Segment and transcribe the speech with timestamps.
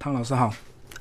[0.00, 0.52] 汤老师好，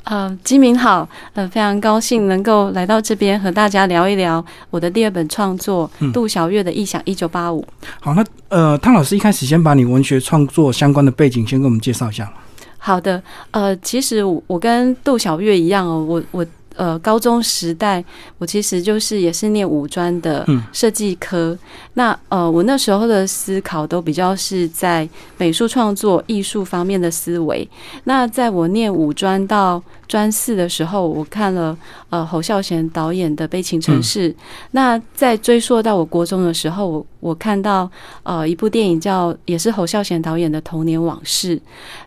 [0.04, 7.66] 呃，金明好，呃，非常高兴能够来到这边和大家聊一聊我的第二本创作嗯《杜小月的异想一九八五》。
[8.00, 12.32] 好，那呃，汤老师一开始先把你文学创作相关的背景先给我们介绍一下。
[12.78, 18.04] 好的，呃，其实我我跟杜小月一样哦，我我呃高中时代
[18.38, 21.58] 我其实就是也是念五专的嗯设计科，
[21.94, 27.68] 那呃我那时候的思考都比较是在美术创作、艺术方面的思维。
[28.06, 31.78] 那在我念五专到专四的时候，我看了
[32.10, 34.32] 呃侯孝贤导演的《悲情城市》
[34.72, 37.90] 那在追溯到我国中的时候，我我看到
[38.24, 41.58] 呃一部电影叫也是侯孝贤导演的《童年往事》，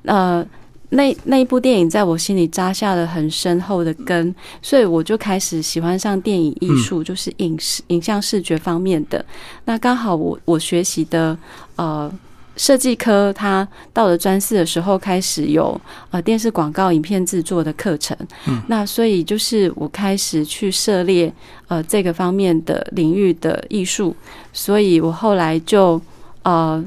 [0.05, 0.45] 呃。
[0.91, 9.25] 那那一部电影在我心里扎下了很深厚的根，所以我就开始喜欢上电影艺术，就是影视、影像视觉方面的。
[9.65, 11.37] 那刚好我我学习的
[11.75, 12.13] 呃
[12.57, 15.79] 设计科，它到了专四的时候开始有
[16.11, 18.17] 呃电视广告、影片制作的课程。
[18.47, 21.31] 嗯，那所以就是我开始去涉猎
[21.69, 24.15] 呃这个方面的领域的艺术，
[24.53, 26.01] 所以我后来就
[26.45, 26.83] 呃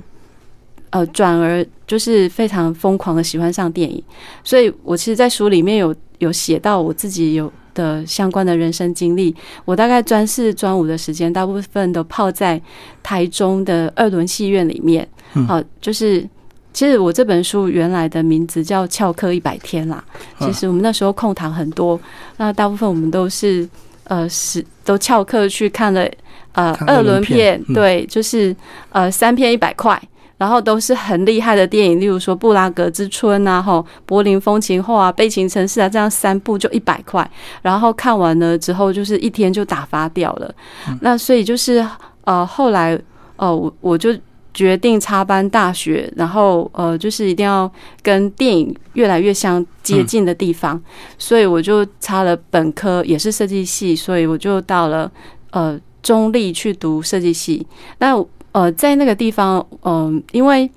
[0.90, 4.04] 呃转而就是非常疯狂的喜欢上电影，
[4.44, 9.36] 所以我其实，在书里面有有写到我自己有的相关的人生经历。
[9.66, 12.62] 我大概专四、专五的时间，大部分都泡在
[13.02, 15.08] 台中的二轮戏院里面。
[15.34, 16.24] 嗯好、就是
[16.72, 20.04] 其实我这本书原来的名字叫《翘课一百天》啦。
[20.40, 22.00] 嗯其实我们那时候空堂很多，
[22.38, 23.68] 那大部分我们都是
[24.04, 26.08] 呃是都翘课去看了
[26.52, 28.56] 呃二二轮轮片片，嗯对，就是
[28.92, 30.00] 呃三片一百块。
[30.40, 37.30] 然后都是很厉害的电影，例如说《布拉格之春》啊，吼《柏林风情后》啊，《悲情城市》啊，这样三部就一百块。
[37.62, 40.56] 然后看完了之后，就是一天就打发掉了。
[41.02, 41.86] 那所以就是
[42.24, 42.98] 呃，后来
[43.36, 44.16] 呃，我我就
[44.54, 47.70] 决定插班大学，然后呃，就是一定要
[48.02, 50.82] 跟电影越来越相接近的地方，
[51.18, 55.12] 所以我就插了本科，也是设计系，所以我就到了
[55.52, 57.68] 呃中立去读设计系。
[58.00, 58.16] 那
[58.52, 60.70] 呃，在那个地方，嗯、因为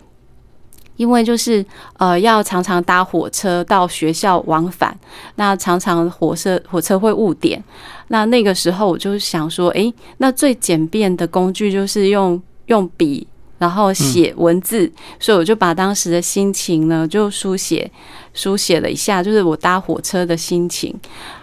[0.96, 1.64] 因为就是
[1.96, 4.96] 呃，要常常搭火车到学校往返，
[5.36, 7.62] 那常常火车火车会误点。
[8.08, 13.26] 那那个时候我就想说，诶，那最简便的工具就是用用笔，
[13.58, 17.90] 然后写文字，所以我就把当时的心情呢就书写
[18.34, 20.94] 书写了一下，就是我搭火车的心情。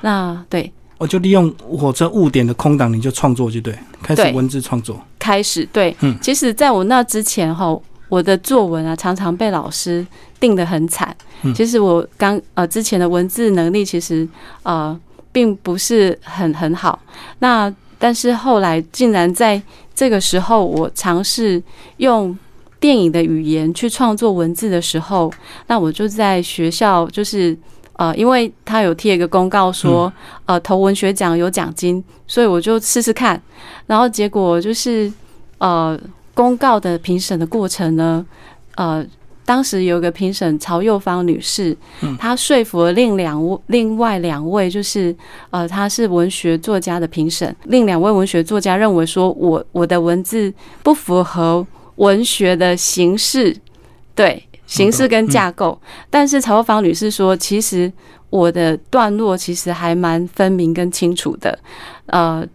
[0.02, 3.74] 那对，我就利用火车误点的空档，你就创作就对，
[4.04, 5.02] 开始文字创作。
[5.18, 7.76] 开始对，嗯其实在我那之前哈，
[8.10, 10.06] 我的作文啊常常被老师
[10.42, 11.16] 定得很惨。
[11.44, 14.28] 嗯其实我刚呃之前的文字能力其实
[14.64, 15.00] 呃
[15.32, 17.00] 并不是很很好，
[17.40, 19.62] 那但是后来竟然在
[19.96, 21.64] 这个时候，我尝试
[21.98, 22.38] 用
[22.78, 25.32] 电影的语言去创作文字的时候，
[25.68, 27.58] 那我就在学校就是。
[28.00, 30.12] 呃，因为他有贴一个公告说，
[30.46, 33.42] 呃，投文学奖有奖金，所以我就试试看。
[33.88, 35.12] 然后结果就是，
[35.58, 36.00] 呃，
[36.34, 38.26] 公告的评审的过程呢，
[38.76, 39.06] 呃，
[39.44, 41.76] 当时有一个评审曹幼芳女士，
[42.18, 45.14] 她说服了另两位另外两位，就是
[45.50, 51.68] 呃，她是文学作家的评审，另两位文学作家认为说我我的文字不符合
[51.98, 53.54] 文学的形式，
[54.16, 55.78] 对形式跟架构，
[56.10, 57.92] 但是曹芳女士说，其实
[58.30, 61.58] 我的段落其实还蛮分明跟清楚的，
[62.06, 62.48] 呃。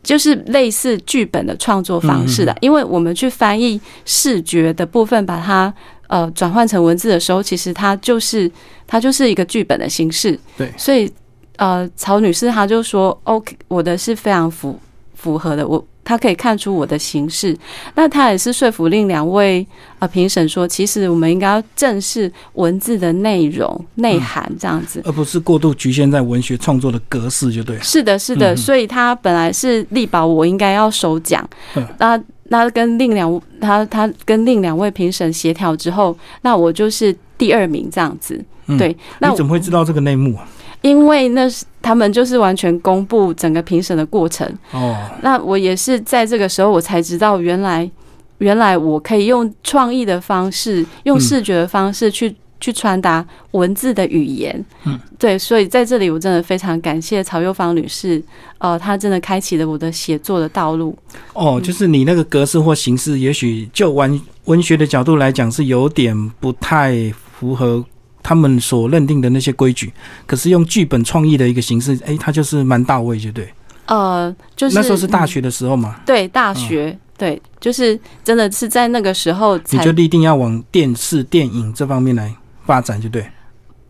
[0.00, 5.74] 就是类似剧本的创作方式的，因为我们去翻译视觉的部分，把它
[6.06, 8.50] 呃转换成文字的时候，其实它就是
[8.86, 10.38] 它就是一个剧本的形式。
[10.56, 11.12] 对所以
[11.56, 14.78] 呃，曹女士她就说，OK，我的是非常符
[15.14, 17.54] 符合的，我她可以看出我的形式。
[17.94, 19.66] 那他也是说服另两位
[19.98, 25.02] 啊评审说，其实我们应该要正视文字的内容内涵这样子。
[25.04, 27.82] 而不是过度局限在文学创作的格式，就对了。
[27.82, 38.42] 是的，是的，嗯所以他本来是力保我应该要首奖嗯，那那跟另两他他跟另两位评审协调之后，那我就是第二名这样子。
[38.70, 40.48] 嗯对，那你怎么会知道这个内幕啊？
[40.82, 47.90] 因为那是他们就是完全公布整个评审的过程，哦，那我也是在这个时候我才知道，原来
[48.38, 52.34] 原来我可以用创意的方式，用视觉的方式去。
[52.60, 58.20] 去传达文字的语言，嗯，对，所以在这里我真的非常感谢曹幼芳女士，
[58.58, 60.92] 呃，她真的开启了我的写作的道路。
[61.34, 66.96] 哦，就是你那个格式或形式，也许就文文学的角度来讲是有点不太
[67.38, 67.84] 符合
[68.22, 69.92] 他们所认定的那些规矩，
[70.26, 73.48] 可是用剧本创意的一个形式，哎，它就是蛮到位，就对。
[73.86, 82.34] 呃，就是那时候是大嗯学的时候嘛，对大学，对，就是真的是在那个时候你就立定要往电视、电影这方面来
[82.66, 83.26] 发展，就对。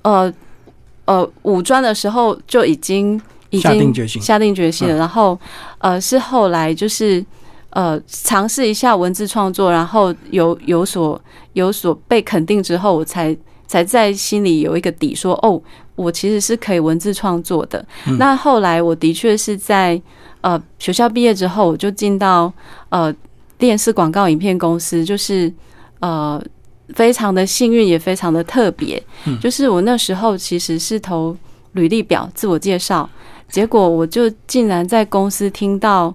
[0.03, 0.33] 呃
[1.07, 3.21] 呃五专的时候就已经
[3.51, 5.37] 已下定经决心，下定决心了，嗯然后
[5.79, 7.25] 呃是后来就是
[7.71, 11.21] 呃尝试一下文字创作，然后有有所
[11.55, 13.37] 有所被肯定之后，我才
[13.69, 15.63] 才在心里有一个底说，哦，
[15.95, 17.79] 我其实是可以文字创作的。
[18.09, 20.03] 嗯那后来我的确是在
[20.41, 22.53] 呃学校毕业之后，我就进到
[22.89, 23.15] 呃
[23.57, 25.53] 电视广告影片公司，就是
[26.01, 26.43] 呃。
[26.95, 28.97] 非常的幸运，也非常的特别。
[29.27, 31.37] 嗯就是我那时候其实是投
[31.73, 33.07] 履历表、自我介绍，
[33.51, 36.15] 结果我就竟然在公司听到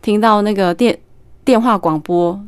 [0.00, 0.98] 听到那个电
[1.44, 2.40] 电话广播，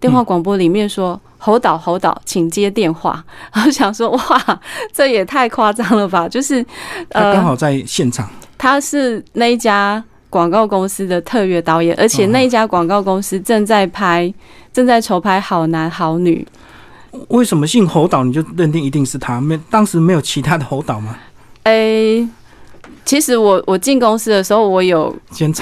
[0.00, 1.20] 电话广播里面说。
[1.40, 3.24] 侯导，侯导，请接电话。
[3.52, 4.60] 然后想说，哇，
[4.92, 6.28] 这也太夸张了吧！
[6.28, 6.64] 就是，
[7.08, 8.28] 呃，他刚好在现场，
[8.58, 14.32] 他是那一家广告公司的特约导演，而且那一家广告公司正在拍，
[14.72, 16.46] 正在筹拍《好男好女》。
[17.28, 19.40] 为什么姓侯导你就认定一定是他？
[19.40, 21.16] 没，当时没有其他的侯导吗？
[21.64, 22.28] 诶、
[23.04, 25.14] 其实我我进公司的时候，我有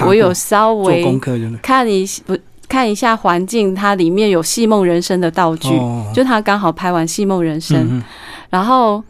[0.04, 2.36] 我有稍微做微功课，就看一不
[2.68, 8.02] 看一下环境，它里面有《戏梦人生》的道具，哦，就他刚好拍完《戏梦人生》嗯
[8.50, 9.02] 然后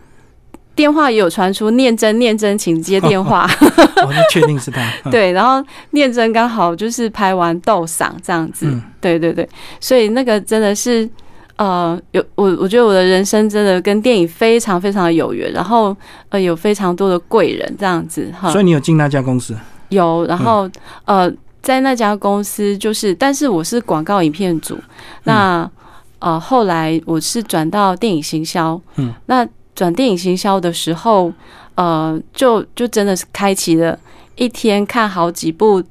[0.75, 3.49] 电话也有传出念真念真，请接电话。
[3.61, 3.69] 嗯，
[4.07, 8.83] 哦，那确定是他， 嗯，对，然后念真刚好就是拍完斗赏这样子，嗯。
[9.01, 9.49] 对对对，
[9.81, 11.09] 所以那个真的是。
[11.57, 15.97] 呃，有我，我觉得我的人生真的跟电影非常非常的有缘，然后
[16.29, 18.49] 呃有非常多的贵人这样子哈。
[18.53, 19.57] 所以你有进那家公司，
[19.89, 20.71] 有，然后、
[21.05, 21.29] 呃，
[21.63, 24.79] 在那家公司就是，但是我是广告影片组，
[25.25, 25.71] 那、
[26.19, 31.33] 呃后来我是转到电影行销，嗯，那转电影行销的时候，
[31.75, 33.99] 呃，就就真的是开启了
[34.37, 35.83] 一天看好几部。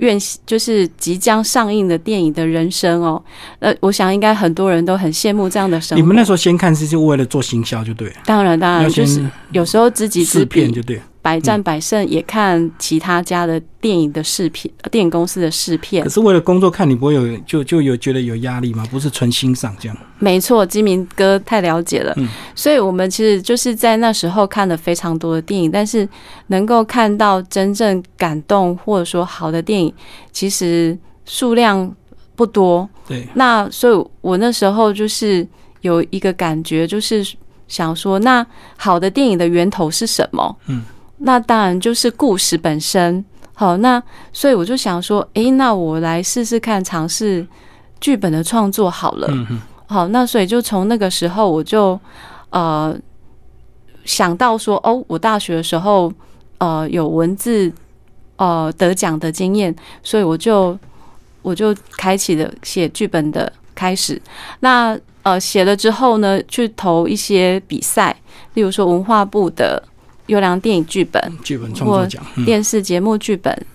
[0.00, 3.22] 院就是即将上映的电影的人生哦，
[3.58, 6.00] 呃，我想应该很多人都很羡慕这样的生活。
[6.00, 9.22] 你们那时候先看是就为了做行销就对了，当然当然就是
[9.52, 11.02] 有时候知己知彼，就对了。
[11.22, 16.08] 百战百胜，也看其他家的电影的试片，呃电影公司的视片可。
[16.08, 18.86] 是为了工作看，你不会有就就有觉得有压力吗？
[18.90, 19.96] 不是纯欣赏这样。
[20.18, 26.08] 没错，金明哥太了解了，嗯所以我们其实就是在那时候看了非常多的电影，但是
[26.46, 29.92] 能够看到真正感动或者说好的电影，
[30.32, 31.94] 其实数量
[32.34, 32.88] 不多。
[33.06, 35.46] 对，那所以我那时候就是
[35.82, 37.26] 有一个感觉，就是
[37.68, 38.46] 想说，那
[38.76, 40.56] 好的电影的源头是什么？
[40.66, 40.82] 嗯，
[41.20, 43.24] 那当然就是故事本身。
[43.54, 44.02] 好，那
[44.32, 47.46] 所以我就想说，诶，那我来试试看，尝试
[48.00, 49.28] 剧本的创作好了。
[49.30, 51.98] 嗯嗯好，那所以就从那个时候我就
[52.50, 52.96] 呃
[54.04, 56.10] 想到说，哦，我大学的时候
[56.58, 57.70] 呃有文字
[58.36, 60.78] 呃得奖的经验，所以我就
[61.42, 64.18] 我就开启了写剧本的开始。
[64.60, 68.16] 那呃写了之后呢，去投一些比赛，
[68.54, 69.82] 例如说文化部的
[70.30, 73.66] 优良电影剧本、剧本创作奖，嗯电视节目剧本，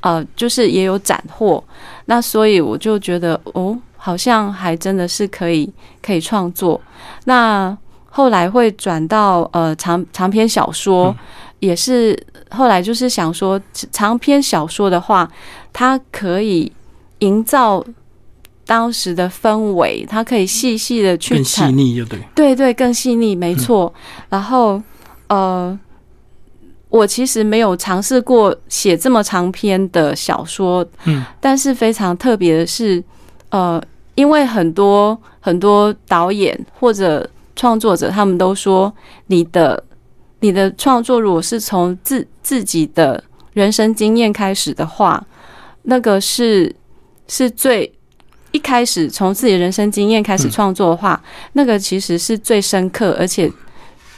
[0.00, 1.62] 呃，就是也有斩获。
[2.04, 5.72] 那所以我就觉得，哦，好像还真的是可以
[6.02, 6.80] 可以创作。
[7.24, 7.76] 那
[8.10, 11.16] 后来会转到呃长长篇小说，嗯
[11.60, 12.14] 也是
[12.50, 13.58] 后来就是想说，
[13.90, 15.26] 长篇小说的话，
[15.72, 16.70] 它可以
[17.20, 17.82] 营造
[18.66, 22.18] 当时的氛围，它可以细细的去更细腻就对。
[22.34, 23.92] 对对，更细腻，没错。
[24.28, 24.82] 然后
[25.28, 25.78] 呃，
[26.94, 33.02] 我其实没有尝试过写这么长篇的小说，嗯，但是非常特别的是，
[33.48, 33.82] 呃，
[34.14, 38.92] 因为很多很多导演或者创作者，他们都说
[39.26, 39.82] 你的
[40.38, 43.24] 你的创作如果是从自自己的
[43.54, 45.26] 人生经验开始的话，
[45.82, 46.72] 那个是
[47.26, 47.92] 是最。
[48.52, 51.20] 一开始从自己的人生经验开始嗯创作的话，
[51.54, 53.50] 那个其实是最深刻，而且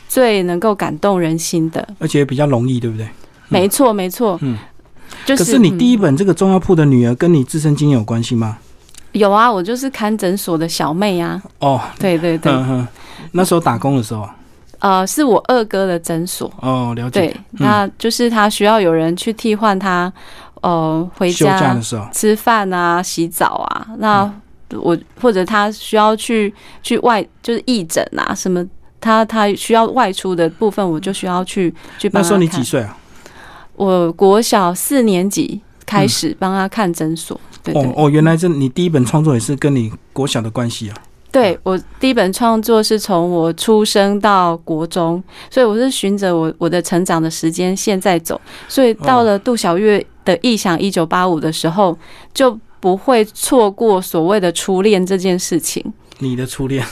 [0.09, 1.87] 最能够感动人心的。
[1.99, 3.09] 而且比较容易，对不对？
[3.49, 4.39] 没错，没错。
[4.43, 4.57] 嗯，
[5.25, 8.59] 就是可是你第一嗯本这个中药铺的女儿跟你自身经验有关系吗？
[9.13, 11.41] 有啊，我就是看诊所的小妹啊。
[11.61, 12.89] 哦，对对对，嗯哼，
[13.33, 14.37] 那时候打工的时候啊，
[14.81, 16.53] 呃，是我二哥的诊所。
[16.61, 17.21] 哦，了解。
[17.21, 20.13] 对，那就是他需要有人去替换他，
[20.61, 23.87] 呃，回家的时候，吃饭啊、洗澡啊。
[23.99, 24.31] 那
[24.73, 28.67] 我或者他需要去去外就是义诊啊什么。
[29.01, 32.97] 他他需要外出的部分，我就需要去去帮他那时候你几岁啊？
[33.75, 37.39] 我国小四年级开始帮他看诊所，
[37.75, 40.97] 哦哦，原来这你第一本创作也是跟你国小的关系啊。
[41.33, 51.99] 对我第一本创作是从我出生到国中，所以我是循着我我的成长的时间线在走，所以到了杜小月的《异想一九八五》的时候，
[52.33, 55.85] 就不会错过所谓的初恋这件事情。
[56.21, 56.83] 你的初恋，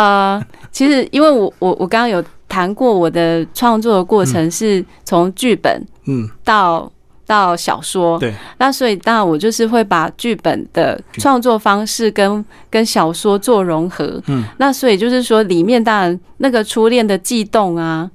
[0.00, 0.42] 呃，
[0.72, 6.90] 其实因为我我我刚刚有谈过我的创作的过程是从剧本嗯，到
[7.26, 18.10] 到小说，对，那所以当然我就是会把剧本的创作方式跟跟小说做融合，嗯，那所以就是说里面当然那个初恋的悸动啊，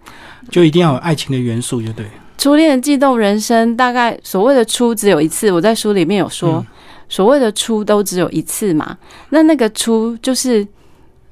[0.50, 2.06] 就一定要有爱情的元素，就对。
[2.38, 6.66] 初恋的悸动人生，大概所谓的初只有一次，我在书里面有说，嗯
[7.08, 8.98] 所谓的初都只有一次嘛。
[9.30, 10.68] 那那个初就是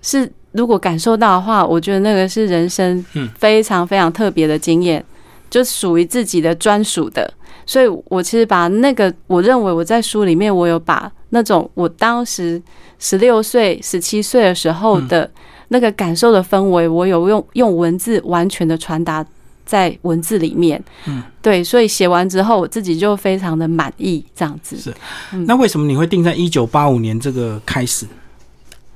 [0.03, 5.03] 是如果感受到的话，我觉得那个是人生嗯非常非常特别的经验，
[5.49, 7.31] 就属于自己的专属的。
[7.65, 12.61] 所以我其实把那个，我认为我在书里面，我有把那种我当时
[12.99, 15.29] 十六岁、十七岁的时候的
[15.69, 19.25] 那个感受的氛围，我有用用文字完全的传达
[19.65, 20.83] 在文字里面。
[21.05, 24.75] 嗯，对，所以写完之后，我自己就非常的满意，这样子。
[24.75, 24.93] 是
[25.31, 28.05] 嗯那为什么你会定在一九八五年这个开始？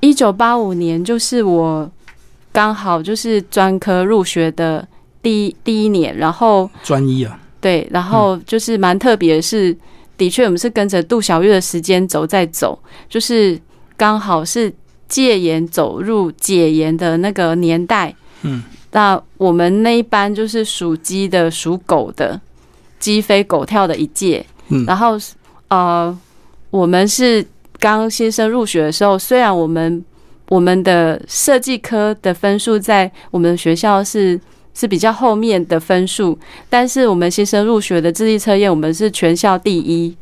[0.00, 1.90] 一九八五年就是我
[2.52, 4.86] 刚好就是专科入学的
[5.22, 9.76] 第一第一年，然后专一啊，对，然后就是蛮特别的是，
[10.16, 12.78] 的确我们是跟着杜小月的时间轴在走，
[13.08, 13.58] 就是
[13.96, 14.72] 刚好是
[15.08, 18.14] 戒严走入解严的那个年代。
[18.42, 18.62] 嗯，
[18.92, 22.40] 那我们那一班就是属鸡的、属狗的，
[23.00, 24.44] 鸡飞狗跳的一届。
[24.68, 25.18] 嗯然后
[25.68, 26.16] 呃，
[26.70, 27.44] 我们是
[27.78, 30.04] 刚新生入学的时候，虽然我们
[30.48, 34.40] 我们的设计科的分数在我们学校是
[34.74, 40.16] 是比较后面的分数，但是我们新生入学的智力测验，我们是全校第一。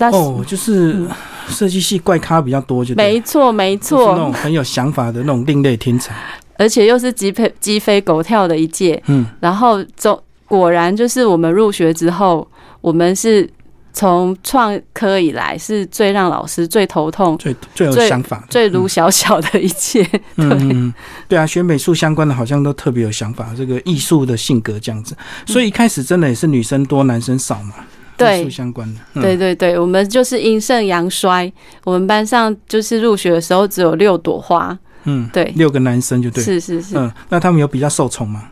[0.00, 1.06] 哦，就是
[1.48, 6.14] 设计系怪咖比较多，就没错，没就是那错，种很有想法的那种另类天才。
[6.56, 9.00] 而且又是鸡飞鸡飞狗跳的一届。
[9.06, 12.46] 嗯，然后总果然就是我们入学之后，
[12.80, 13.48] 我们是
[13.94, 20.02] 从创科以来是最让老师最头痛、最最有想法，最如小小的一切。
[20.36, 20.94] 嗯嗯嗯，
[21.28, 25.16] 对啊，学美术相关的好像都特别有想法，这个艺术的性格这样子。
[25.46, 27.74] 所以一开始真的也是女生多，男生少嘛。
[28.16, 31.52] 对艺术相关的，嗯对对对，我们就是阴盛阳衰。
[31.82, 38.44] 我们班上就是入学的时候只有六朵花，嗯，对，六个男生就对，是是是，嗯，那他们有比较受宠吗？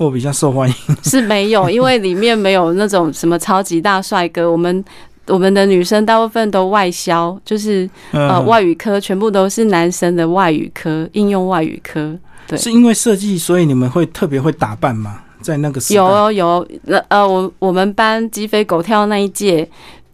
[0.00, 0.74] 或比较受欢迎？
[1.02, 4.50] 是没有，因为里面没有那种什么超级大帅哥。
[4.50, 4.82] 我们
[5.26, 12.18] 我们的女生大部分都外销，就是呃嗯，外语科全部都是男生的外语科，应用外语科。
[12.46, 15.20] 对是因为设计，所以你们会特别会打扮吗？
[15.42, 19.68] 在那个时候，有哦有，那呃，我我们班鸡飞狗跳那一届，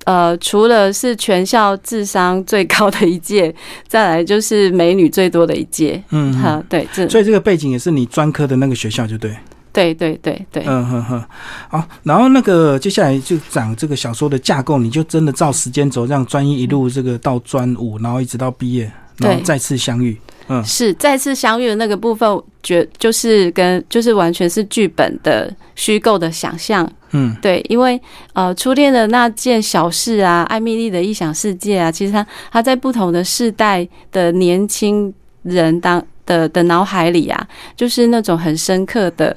[0.04, 3.54] 呃，除了是全校智商最高的一届，
[3.86, 6.02] 再来就是美女最多的一届。
[6.10, 9.32] 嗯，嗯哈，对，这所以这个背景也是你专科的那个学校，就对。
[9.76, 11.24] 对对对对，嗯哼哼，
[11.68, 20.16] 好，然后那个接下来就讲这个小说的架构，你就真的照时间轴，这样专一一路这个到专五，然后一直到毕业，然后对再次相遇。
[20.48, 26.88] 嗯是再次相遇的那个部分，觉就是跟就是完全是剧本的虚构的想象。
[27.10, 28.00] 嗯对，因为
[28.32, 39.36] 呃，初恋的那件小事啊，艾米丽的异想世界啊，其实它它在不同的世代的年轻人当的的脑海里啊，就是那种很深刻的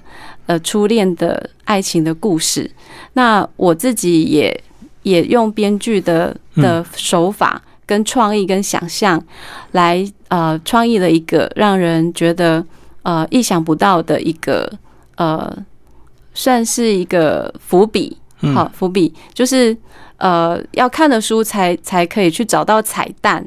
[0.50, 2.70] 呃初恋的爱情的故事。
[3.14, 4.64] 那我自己也
[5.04, 9.24] 也用编剧的的手法跟创意跟想象
[9.74, 12.66] 来呃创意了一个让人觉得
[13.04, 14.68] 呃意想不到的一个
[15.18, 15.56] 呃
[16.34, 18.18] 算是一个伏笔。
[18.42, 19.76] 嗯，好，伏笔就是
[20.16, 23.46] 呃，要看的书才才可以去找到彩蛋。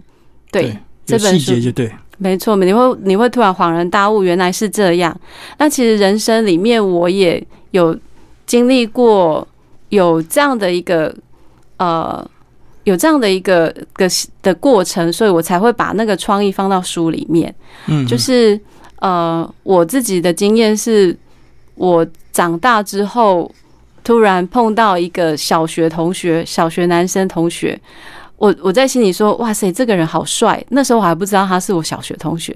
[0.51, 1.91] 对，这本书就对。
[2.23, 5.15] 没错，你会你会突然恍然大悟，原来是这样。
[5.59, 7.99] 那其实人生里面，我也有
[8.47, 9.47] 经历过
[9.89, 11.13] 有这样的一个
[11.79, 12.25] 呃，
[12.85, 14.07] 有这样的一个个
[14.41, 17.53] 的过程，所以我才会把那个创意放到书里面。
[17.89, 18.59] 嗯，就是
[19.01, 21.17] 呃，我自己的经验是，
[21.75, 23.51] 我长大之后
[24.05, 27.81] 突然碰到一个小学同学，小学男生同学，
[28.43, 30.61] 我我在心里说，哇塞，这个人好帅。
[30.71, 32.53] 那时候我还不知道他是我小学同学，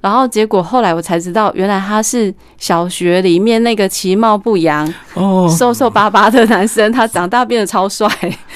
[0.00, 8.08] 然后结果后来我才知道，原来他是小学里面那个其貌不扬、哦，瘦瘦巴巴的男生，他长大变得超帅。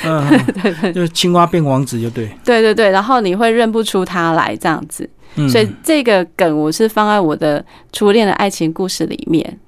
[0.04, 0.28] 嗯，
[0.82, 2.28] 嗯就是青蛙变王子就对。
[2.44, 5.08] 对对对，然后你会认不出他来这样子。
[5.36, 9.58] 嗯，所以这个梗我是放在我的初恋的爱情故事里面。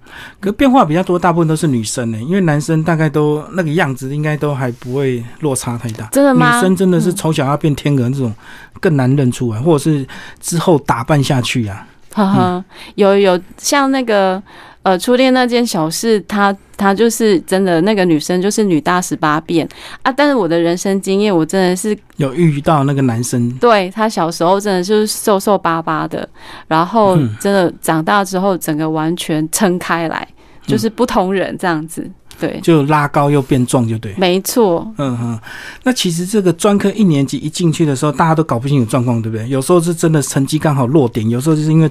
[0.40, 6.06] 可变化比较多，大部分都是女生呢，因为男生大概都那个样子，应该都还不会落差太大。
[6.12, 6.56] 真的吗？
[6.56, 8.32] 女生真的是从小要变天鹅这种
[8.80, 10.06] 更难认出来，或者是
[10.40, 11.86] 之后打扮下去啊。
[12.24, 14.42] 呵呵，有有像那个
[14.82, 19.68] 呃初恋那件小事，他他就是真的那个女生就是女大十八变。
[20.02, 26.28] 啊，但是我的人生经验，我真的是有遇到那个男生，对他小时候真的就是瘦瘦巴巴的，
[26.66, 27.36] 然后嗯。
[27.38, 30.26] 真的长大之后整个完全撑开来，
[30.66, 34.14] 就是不同人这样子，对，就拉高又变壮，就对。
[34.16, 35.40] 没错，嗯哼，
[35.84, 39.48] 那其实这个专科一年级一进去的时候，大家都搞不清楚状况，对不对？
[39.48, 41.90] 有时候是真的成绩刚好落点，有时候就是因为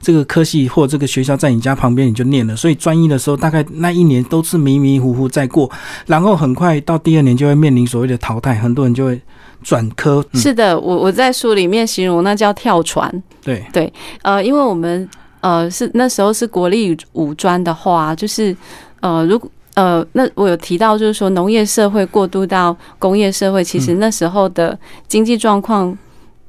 [0.00, 5.68] 这个科系或这个学校在你家旁边，你就念了，所以专一的时候，大概那一年都是迷迷糊糊在过，
[6.06, 9.20] 然后很快到第二年就会面临所谓的淘汰，很多人就会
[9.64, 10.24] 转科。
[10.32, 13.10] 嗯、是的，我我在书里面形容那叫跳船，
[13.42, 13.92] 对，
[14.22, 15.08] 呃，因为我们
[15.40, 18.56] 呃是那时候是国立五专的话，就是
[19.00, 19.50] 呃如果。
[19.76, 25.96] 呃，那我有提到，就是说农业社会过渡到工业社会，其实那时候的经济状况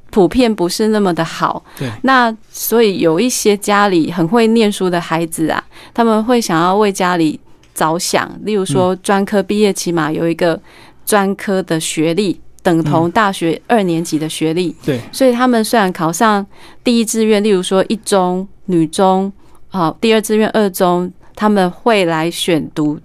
[0.09, 1.61] 普遍不是那么的好。
[1.77, 5.61] 对，那所以有一些家里很会念书的孩子啊，
[5.93, 7.37] 他们会想要为家里
[7.75, 10.57] 着想，例如说专科毕业起码有一个
[11.05, 14.73] 专科的学历，等同大学二年级的学历。
[14.85, 16.45] 对，所以他们虽然考上
[16.81, 19.29] 第一志愿，例如说一中、女中，
[19.67, 22.97] 好、第二志愿二中，他们会来选读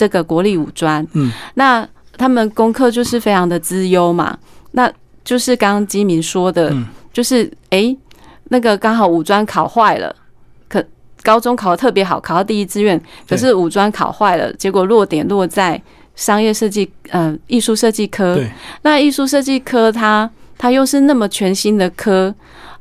[0.00, 1.06] 这个国立五专。
[1.12, 4.38] 嗯，那他们功课就是非常的资优嘛，
[4.72, 4.90] 那
[5.22, 6.86] 就是刚刚基民说的，嗯。
[7.12, 7.98] 就是诶，
[8.50, 10.14] 那个刚好五专考坏了，
[10.68, 10.82] 可
[11.24, 15.82] 高中考的特别好，考到第一志愿，可是五专考坏了，结果落点落在
[16.14, 18.36] 商业设计，呃，艺术设计科。
[18.36, 18.48] 对，
[18.82, 22.32] 那艺术设计科它它又是那么全新的科，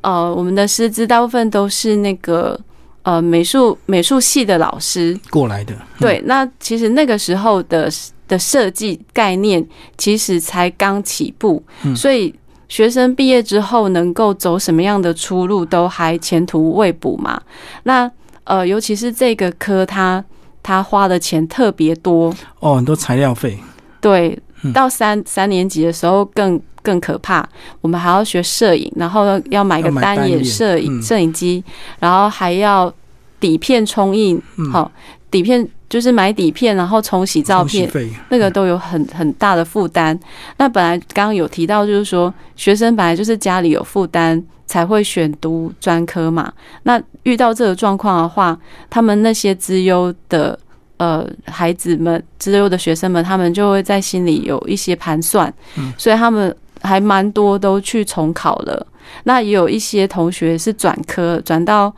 [0.01, 2.57] 呃，我们的师资大部分都是那个
[3.03, 5.73] 呃美术美术系的老师，过来的。
[5.99, 7.89] 对，那其实那个时候的
[8.27, 9.65] 的设计概念
[9.97, 12.33] 其实才刚起步，嗯所以
[12.67, 17.41] 学生毕业之后能够走什么样的出路都还前途未卜嘛。
[17.83, 18.09] 那
[18.43, 20.23] 呃，尤其是这个科，他
[20.61, 23.57] 他花的钱特别多，哦，很多材料费。
[24.01, 27.47] 对嗯，到三三年级的时候更更可怕，
[27.81, 31.63] 我们还要学摄影，然后要买个单眼摄影嗯摄影机，
[31.99, 32.93] 然后还要
[33.39, 34.91] 底片冲印，嗯好、
[35.31, 37.89] 底片就是买底片，然后冲洗照片。
[38.29, 40.17] 那个都有很很大的负担。
[40.57, 46.53] 那本来刚刚有提到，就是说学生本来就是家里有负担才会选读专科嘛。
[46.83, 48.57] 那遇到这个状况的话，
[48.89, 50.57] 他们那些资优的
[50.97, 58.87] 呃孩子们、资优的学生们，他们就会在心里有一些盘算，嗯所以他们还蛮多都去重考了。
[59.23, 61.93] 那也有一些同学是转科，转到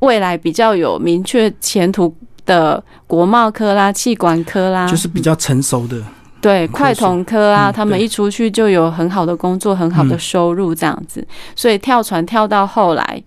[0.00, 6.02] 未来比较有明确前途的国贸科啦、气管科啦，就是比较成熟的，
[6.40, 13.22] 对，快统科啊，嗯他们一出去就有很好的工作、很好的嗯收入这样子，所以跳船跳到后来，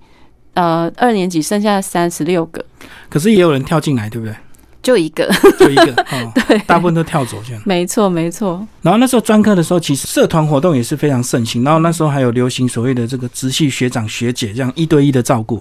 [0.53, 2.63] 呃，二年级剩下三十六个，
[3.09, 4.35] 可是也有人跳进来，对不对？
[4.85, 7.61] 就一个， 就一个， 哦，对，大部分都跳走这样。
[7.65, 11.63] 没错，没错，然后那时候专科的时候，其实社团活动也是非常盛行。
[11.63, 15.59] 然后那时候还有流行所谓的这个直系学长学姐这样一对一的照顾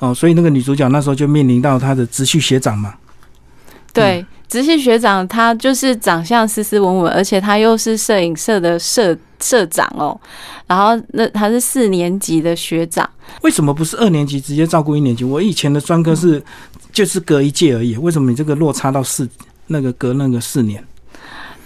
[0.00, 2.92] 哦，所以那个女主角那时候就面临到她的直系学长嘛，
[3.94, 4.26] 对。
[4.48, 10.16] 直系学长他就是长相斯斯文文，而且他又是摄影社的社社长哦。
[10.68, 13.10] 然后那他是四年级的学长，
[13.42, 15.24] 为什么不是二年级直接照顾一年级？
[15.24, 16.40] 我以前的专科是
[16.96, 19.28] 就是隔一届而已，为什么你这个落差到四
[19.66, 20.82] 那个隔那个四年？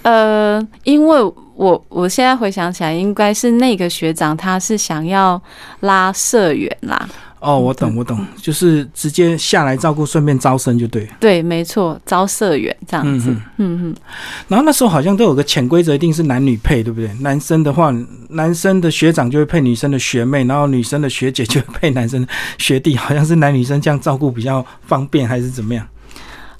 [0.02, 1.22] 呃，因为
[1.54, 5.40] 我我现在回想起来，应该是那个学长他是想要
[5.82, 7.08] 拉社员啦，
[7.40, 11.08] 哦，我懂，我懂，就是直接下来照顾，顺便招生就对。
[11.18, 13.96] 对，没错，招社员这样子，嗯嗯嗯，
[14.46, 17.10] 然后那时候好像都有个潜规则，一定是男女配，对不对？
[17.20, 17.90] 男生的话，
[18.28, 25.86] 男生的学长就会配女生的学妹，然后女生的学姐就会配男生的学弟，好像是男女生这样照顾比较方便，还是怎么样？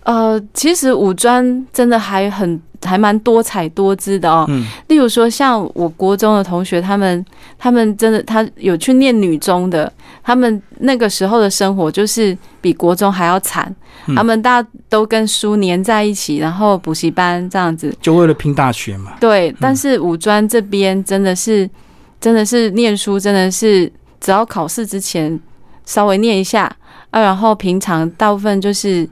[0.05, 4.47] 呃，其实五专真的还很还蛮多彩多姿的哦。
[4.49, 7.25] 嗯，例如说，像我国中的同学，他们
[7.59, 13.73] 他们真的他有去念女中的，他们那个时候的生活就是比国中还要惨，
[14.07, 17.95] 嗯他们大家都跟书黏在一起，然后补习班这样子。
[18.01, 19.13] 就为了拼大学嘛。
[19.21, 21.69] 对，但是五专这边真的是
[22.19, 25.39] 真的是念书，真的是只要考试之前
[25.85, 26.65] 稍微念一下
[27.11, 29.07] 啊，然后平常大部分就是。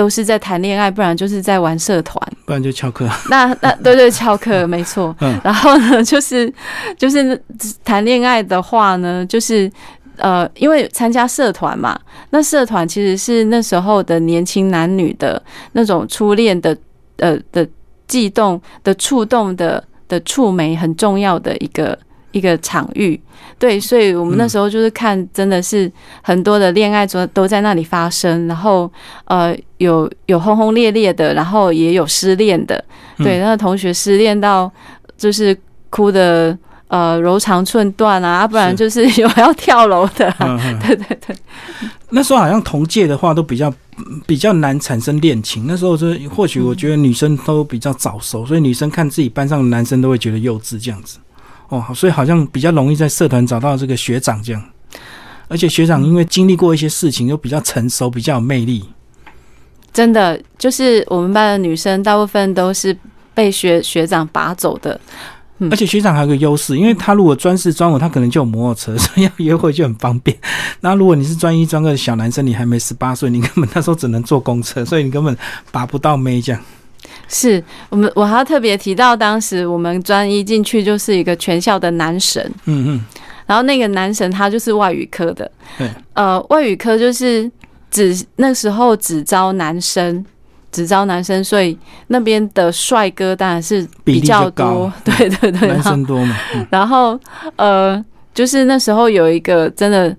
[0.00, 2.18] 都是在谈恋爱，不然就是在玩社团。
[2.46, 3.06] 不然就翘课。
[3.28, 5.14] 那那对对翘课 没错。
[5.20, 6.50] 嗯然后呢，就是
[6.96, 7.38] 就是
[7.84, 9.70] 谈恋爱的话呢，就是
[10.16, 16.74] 呃，因为参加社团嘛，那社团其实是那时候的年轻男女的那种初恋的
[17.18, 17.68] 呃的
[18.08, 21.98] 悸动的触动的的触媒很重要的一个
[22.32, 23.20] 一个场域。
[23.58, 25.90] 对，所以我们那时候就是看，真的是
[26.22, 28.90] 很多的恋爱都都在那里发生，然后
[29.24, 32.82] 呃，有有轰轰烈烈的，然后也有失恋的。
[33.18, 34.70] 对，那个同学失恋到
[35.18, 35.54] 就是
[35.90, 36.56] 哭的
[36.88, 40.34] 呃柔肠寸断啊，不然就是有要跳楼的。
[40.80, 41.36] 对对对，
[42.10, 43.70] 那时候好像同届的话都比较
[44.26, 45.66] 比较难产生恋情。
[45.66, 51.18] 那时候就或许我觉得女生都比较早熟，所以女生看自己班上的男生都会觉得幼稚这样子。
[51.70, 54.62] 哦，所以好像比较容易在社团找到这个学长这样，
[55.48, 58.84] 而且学长因为经历过一些事情，又比较成熟，比较有魅力。
[59.92, 62.96] 真的，就是我们班的女生大部分都是
[63.34, 65.00] 被学学长拔走的。
[65.70, 70.34] 而且学长还有个优势，因为他如果专四专五，他可能就有摩托车， 所以要约会就很方便。
[70.80, 75.36] 那如果你是专一专二的小男生，你还没十八岁，你根本那时候只能坐公车，所以你根本
[75.70, 76.62] 拔不到妹这样。
[77.28, 83.00] 是我们，我还要特别提到，当时我们专一进去就是一个全校的男神，嗯嗯，
[83.46, 87.50] 然后那个男神他就是外语科的，对，呃，外语科就是
[87.90, 90.24] 只那时候只招男生，
[90.72, 91.76] 只招男生，所以
[92.08, 96.36] 那边的帅哥当然是比较多， 对对对，男生多嘛。
[96.70, 97.18] 然后
[97.56, 100.14] 呃，就是那时候有一个真的，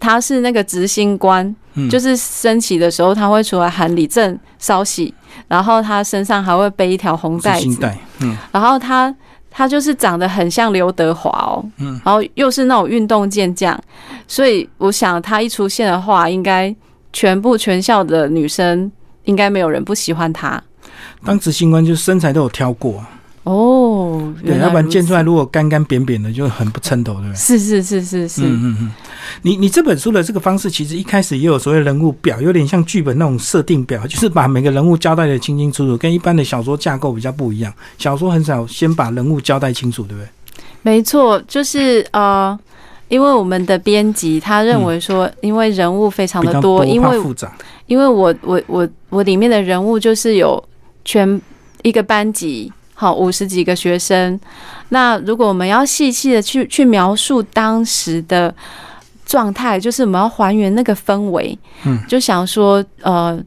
[0.00, 1.54] 他是那个执行官，
[1.90, 5.12] 就是升旗的时候他会出来喊李正稍息。
[5.46, 9.14] 然后他身上还会背一条红带子，嗯，然后他
[9.50, 13.78] 他就是长得很像刘德华哦，嗯，然后又是那种运动健将，
[14.26, 16.74] 所以我想他一出现的话，应该
[17.12, 18.90] 全部全校的女生
[19.24, 20.60] 应该没有人不喜欢他。
[21.24, 23.02] 当执行官就身材都有挑过。
[23.44, 23.97] 哦，
[24.44, 27.34] 对，要不然建出来如果干干扁扁的就很不称头，对不对？
[27.36, 28.92] 是是是是是，嗯嗯嗯。
[29.42, 37.72] 你你这本书的这个方式，其实一开始也有所谓人物表，有点像剧本那种设定表，就是把每个人物交代的清清楚楚，跟一般的小说架构比较不一样。
[37.98, 40.28] 小说很少先把人物交代清楚，对不对？
[40.82, 42.58] 没错，就是呃，
[43.08, 47.52] 因为我们的编辑他认为说，因为人物非常的多，因为复杂，
[47.86, 50.62] 因为我我我我里面的人物就是有
[51.04, 51.40] 全
[51.82, 52.72] 一个班级。
[53.00, 54.38] 好，五十几个学生。
[54.88, 58.52] 那如果我们要细细的去去描述当时的
[59.24, 61.56] 状态，就是我们要还原那个氛围。
[61.84, 63.40] 嗯，就想说，呃，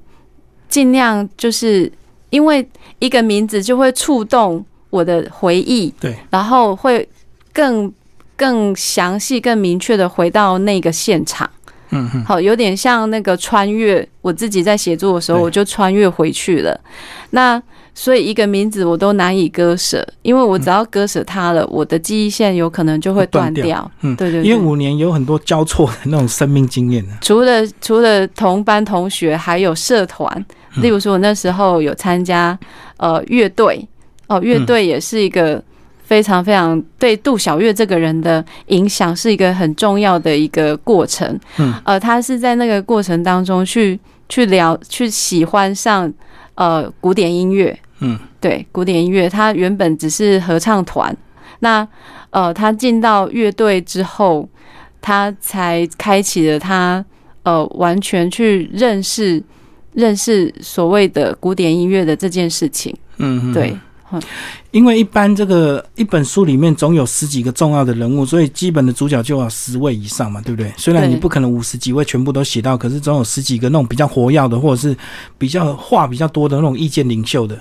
[0.70, 1.92] 尽量就是
[2.30, 2.66] 因为
[3.00, 7.06] 一个名字就会触动我的回忆，对，然后会
[7.52, 7.92] 更
[8.38, 11.50] 更详细、更明确的回到那个现场。
[11.90, 14.08] 嗯，好，有点像那个穿越。
[14.22, 16.80] 我自己在写作的时候，我就穿越回去了。
[17.32, 17.62] 那
[17.94, 23.92] 所以一个名字我都难以割舍，因为我只要割舍它了，我的记忆线有可能就会断掉。
[24.00, 24.42] 嗯，对对。
[24.44, 27.14] 因为五年有很多交错的那种生命经验呢。
[27.22, 30.46] 除了除了同班同学，还有社团，
[30.78, 32.58] 例如说我那时候有参加
[32.96, 33.86] 呃乐队，
[34.28, 35.62] 哦，乐队也是一个
[36.06, 41.38] 非常非常对杜小月这个人的影响是一个很重要的一个过程。
[41.58, 44.00] 嗯，呃，他是在那个过程当中去
[44.30, 46.12] 去聊去喜欢上。
[46.62, 51.16] 呃，古典音乐，嗯，对，古典音乐，他原本只是合唱团，
[51.62, 51.88] 那
[52.30, 54.48] 呃，他进到乐队之后，
[55.02, 57.04] 他才开启了他
[57.42, 59.42] 呃，完全去认识
[59.94, 63.76] 认识所谓的古典音乐的这件事情，嗯，对。
[64.72, 70.72] 因为一般这个一本书里面总有十几个重要的人物，所以基本的主角就要十位以上嘛，对不对？
[70.78, 74.96] 虽然你不可能五十几位全部都写到，可是总有十几个那种比较活跃的，或者是
[75.38, 77.58] 比较话比较多的那种意见领袖的。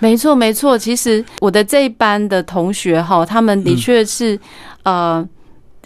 [0.00, 0.76] 没错，没错。
[0.76, 4.38] 其实我的这一班的同学哈，他们的确是
[4.82, 5.26] 呃，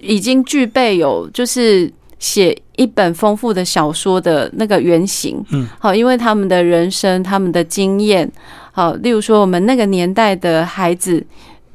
[0.00, 5.44] 已经具备有就是写一本丰富的小说的那个原型。
[5.50, 8.30] 嗯，好，因为他们的人生，他们的经验。
[8.72, 11.24] 好，例如说我们那个年代的孩子，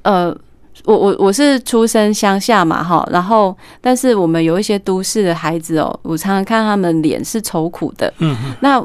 [0.02, 0.36] 呃，
[0.84, 8.84] 我我我是出生乡下嘛，哈，然后但是我们有一些都市的孩子哦，我常常看他们脸是愁苦的，嗯，那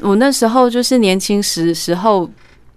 [0.00, 2.28] 我那时候就是年轻时时候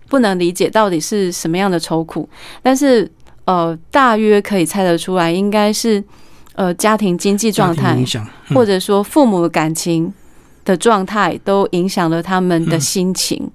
[0.07, 2.27] 不能理解到底是什么样的愁苦，
[2.63, 3.09] 但是
[3.43, 6.01] 呃，大约可以猜得出来，应该是
[6.53, 7.97] 呃家庭经济状态，
[8.55, 10.13] 或者说父母的感情
[10.63, 13.51] 的状态都影响了他们的心情。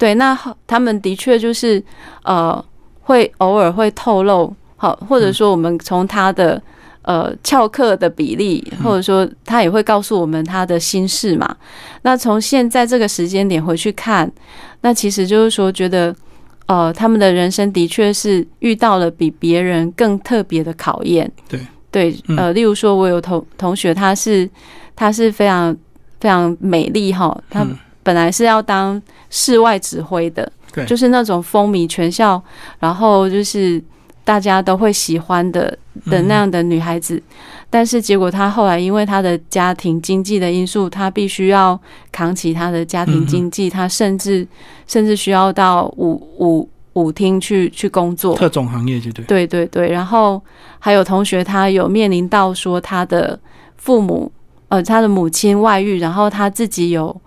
[0.00, 0.34] 对，那
[0.66, 1.82] 他们的确就是
[2.22, 2.64] 呃，
[3.02, 6.60] 会偶尔会透露，好，或者说我们从他的
[7.02, 11.54] 呃翘课的比例，或者说他也会告诉我们他的心事嘛。
[12.00, 14.32] 那从现在这个时间点回去看，
[14.80, 16.16] 那其实就是说，觉得
[16.64, 21.30] 呃，他们的人生的确是遇到了比别人更特别的考验。
[21.46, 21.60] 对
[21.90, 24.48] 对，呃，例如说，我有同同学，他是
[24.96, 25.76] 他是非常
[26.20, 27.66] 非常美丽哈，他。
[28.02, 32.42] 本来是要当室外指挥的，对，就是那种风靡全校，
[32.78, 33.82] 然后就是。
[34.22, 35.76] 大家都会喜欢的
[36.08, 37.20] 的那样的女孩子，
[37.68, 41.76] 但是结果她后来因为她的家庭经济的因素，她必须要
[42.12, 44.46] 扛起她的家庭经济，她甚至
[44.86, 49.24] 甚至需要到舞舞舞厅去去工作，特种行业就对。
[49.24, 50.40] 对对对，然后
[50.78, 53.36] 还有同学他有面临到说他的
[53.78, 54.30] 父母
[54.68, 57.20] 呃他的母亲外遇，然后他自己有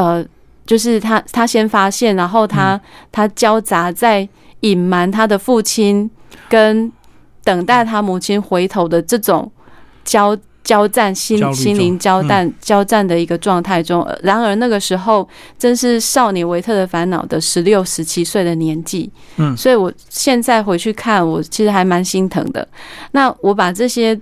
[0.00, 0.24] 呃
[0.66, 4.26] 就是他他先发现，然后他、他交杂在
[4.60, 6.08] 隐瞒他的父亲
[6.48, 6.90] 跟
[7.42, 9.50] 等待他母亲回头的这种
[10.04, 14.02] 交交战心心灵交战、交战的一个状态中。
[14.04, 22.66] 呃然而那个时候正是少年维特的烦恼的十六、十七岁的年纪，嗯所以我现在回去看，我其实还蛮心疼的。
[23.12, 24.18] 那我把这些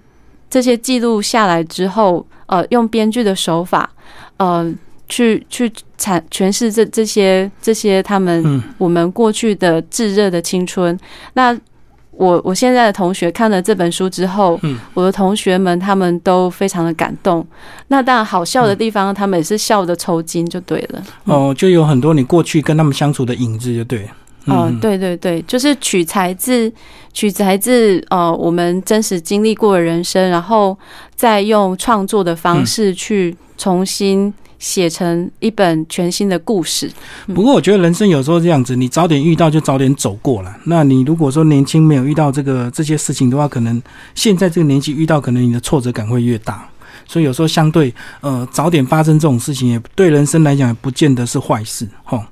[0.49, 3.91] 这些记录下来之后，呃，用编剧的手法，
[4.39, 4.73] 呃，
[5.09, 10.99] 去去阐诠释这这些这些他们嗯我们过去的炙热的青春。
[11.35, 11.59] 那
[12.11, 17.47] 我我现在的同学看了这本书之后，嗯我的同学们他们都非常的感动。
[17.87, 21.03] 那当然好笑的地方，他们也是笑的抽筋就对了。
[21.25, 24.09] 哦，就有很多你过去跟他们相处的影子，就对了。
[24.47, 26.73] 哦、对对对，就是取材自
[27.13, 30.77] 取材自呃我们真实经历过的人生，然后
[31.15, 36.91] 再用创作的方式去重新写成一本全新的故事。
[37.35, 40.57] 不过我觉得人生有时候这样子，你早点遇到就早点走过了。
[40.65, 43.81] 那你如果说年轻没有遇到这个这些事情的话，可能
[44.15, 46.69] 现在这个年纪遇到，可能你的挫折感会越大。
[47.07, 52.23] 所以有时候相对呃早点发生这种事情，也对人生来讲也不见得是坏事，吼。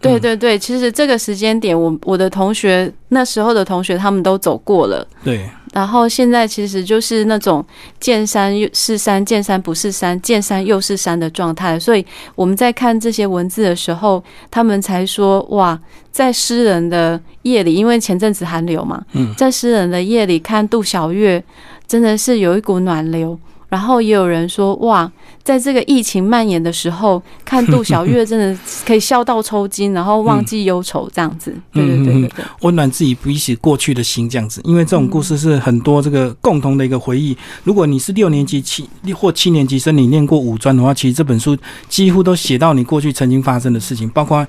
[0.00, 5.04] 对对对，其实这个时间点，我我的同学那时候的同学他们都走过了。
[5.24, 7.64] 对，然后现在其实就是那种
[7.98, 11.80] 见山又是山，见山不是山，见山又是山的状态。
[11.80, 12.04] 所以
[12.34, 15.78] 我们在看这些文字的时候，他们才说哇，
[16.10, 21.42] 在诗人的夜里，因为前阵子寒流嘛，嗯在诗人的夜里看杜小月，
[21.86, 23.38] 真的是有一股暖流。
[23.72, 25.10] 然后也有人说哇，
[25.42, 28.54] 在这个疫情蔓延的时候，看杜 小月真的
[28.84, 31.56] 可以笑到抽筋，然后忘记忧愁这样子。
[31.72, 32.44] 对对对对对。
[32.60, 34.60] 温暖自己彼此过去的心，这样子。
[34.64, 37.34] 因为这种故事是很多这个共同的一个回忆。
[37.64, 41.56] 如果你是六年级七或七年级生，你念过五专的话，其实这本书
[41.88, 44.46] 几乎都写到你过去曾经发生的事情，包括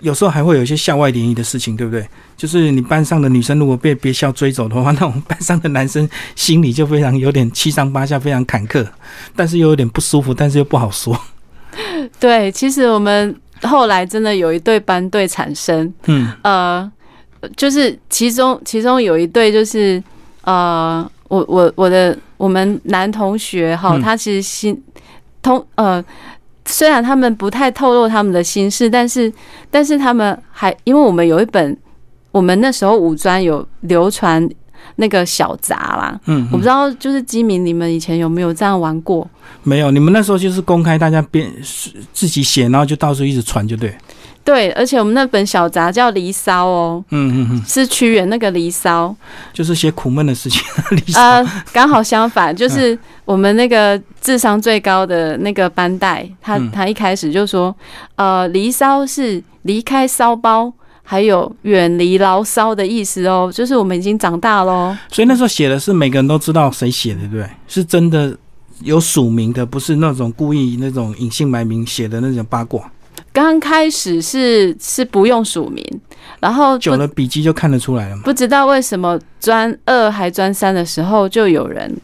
[0.00, 2.06] 有时候还会有一些校外联谊的事情，对不对？
[2.36, 8.86] 就是你班上的女生如果被别校追走的话，那我们班上的男生心里就非常有点七上八下，非常坎坷，
[9.34, 11.18] 但是又有点不舒服，但是又不好说。
[12.20, 16.92] 对，其实我们后来真的有一对班队产生，嗯呃，
[17.56, 20.02] 就是其中其中有一对就是
[20.42, 24.80] 呃，我我我的我们男同学哈，嗯他其实心
[25.42, 26.04] 通呃。
[26.68, 29.32] 虽然他们不太透露他们的心事，但是
[29.70, 31.76] 但是他们还因为我们有一本，
[32.30, 34.48] 我们那时候五专有流传
[34.96, 39.28] 那个小杂啦，嗯，我不知道就是基民你们以前有没有这样玩过？
[39.62, 41.50] 没有，你们那时候就是公开，大家编
[42.12, 43.96] 自己写，然后就到处一直传，就对。
[44.48, 49.08] 对，而且我们那本小杂叫《离骚》哦，嗯嗯嗯，是屈原那个《离骚》。
[49.52, 50.62] 就是写苦闷的事情。
[50.92, 57.76] 离骚呃，刚好相反，就是我们那个智商最高的那个班代，他嗯他一开始就说，
[58.14, 64.96] 呃，离骚是离开骚包，还有远离牢骚的意思哦，就是我们已经长大喽。
[65.12, 67.46] 所以那时候写的是每个人都知道谁写的，对不对？
[67.68, 68.34] 是真的
[68.82, 72.90] 有署名的，不是那种故意那种隐姓埋名写的那种八卦。
[73.42, 75.84] 刚开始是是不用署名，
[76.40, 81.94] 然后久了笔记就看得出来了嘛，不知道为什么专二还专三的时候就有人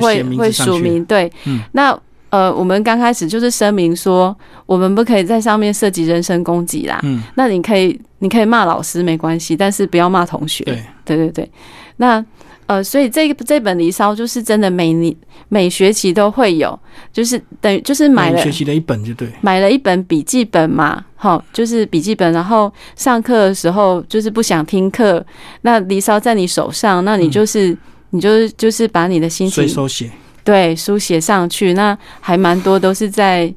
[0.00, 0.52] 会会。
[0.52, 1.98] 署名，对，嗯那
[2.30, 6.98] 呃，我们刚开始就是声明说，我们不可以在上面涉及人身攻击啦。
[7.04, 10.64] 嗯，那你可以，你可以骂老师没关系，但是不要骂同学。
[10.64, 11.50] 对，对对对
[11.98, 12.22] 那
[12.66, 15.14] 呃，所以这个这本《离骚》就是真的每年
[15.48, 16.78] 每学期都会有，
[17.12, 19.28] 就是等于就是买了学期的一本就对。
[19.40, 25.24] 买了一本笔记本嘛，好，就是笔记本，然后上课的时候就是不想听课，
[25.62, 27.76] 那离骚在你手上，那你就是、
[28.10, 30.10] 你就是就是把你的心情随手写，
[30.42, 33.52] 对书写上去，那还蛮多都是在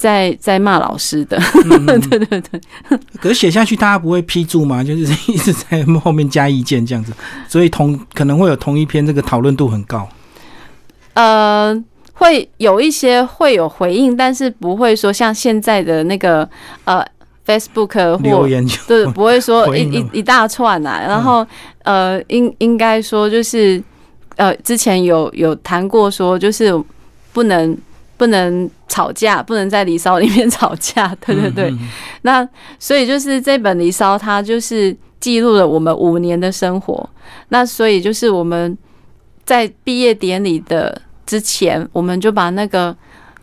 [0.00, 1.38] 在在骂老师的，
[2.08, 2.60] 对对对。
[3.20, 4.82] 可是写下去大家不会批注吗？
[4.82, 7.12] 就是 一直在后面加意见这样子，
[7.46, 10.08] 所以同可能会有同一篇这个讨论度很高。
[11.12, 11.78] 呃，
[12.14, 16.48] 会有一些会有回应，但是不会说像现在的那个
[16.84, 17.04] 呃
[17.46, 20.98] Facebook 或留言就对，不会说 一一一大串啊。
[21.06, 21.46] 然后
[21.82, 23.82] 呃，应应该说就是
[24.36, 26.72] 呃，之前有有谈过说，就是
[27.34, 27.76] 不能
[28.20, 31.08] 不能吵架，不能在离骚里面吵架。
[31.24, 31.74] 对 对对。
[32.20, 32.46] 那
[32.78, 37.08] 所以就是这本《离骚》，它就是记录了我们五年的生活。
[37.48, 38.76] 那所以就是我们
[39.46, 42.94] 在毕业典礼的之前，我们就把那个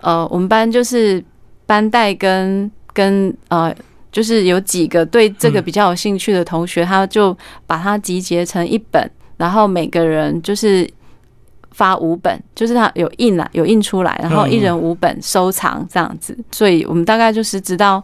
[0.02, 1.24] 呃，我们班就是
[1.66, 3.76] 班带跟跟呃，
[4.12, 7.36] 就是有几个对这个比较有兴趣的同学，他就
[7.66, 10.88] 把它集结成一本，然后每个人就是
[11.78, 16.38] 发五本，就是它有印了，有印出来，然后一人五本收藏这样子。
[16.52, 18.04] 所以我们大概就是知道。